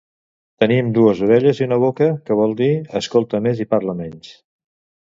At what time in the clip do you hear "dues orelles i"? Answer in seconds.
0.95-1.67